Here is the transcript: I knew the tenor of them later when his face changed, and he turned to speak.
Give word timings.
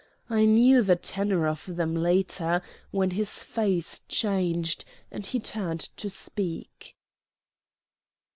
I 0.31 0.45
knew 0.45 0.81
the 0.81 0.95
tenor 0.95 1.45
of 1.45 1.75
them 1.75 1.93
later 1.95 2.63
when 2.89 3.11
his 3.11 3.43
face 3.43 3.99
changed, 4.09 4.83
and 5.11 5.23
he 5.27 5.39
turned 5.39 5.81
to 5.97 6.09
speak. 6.09 6.95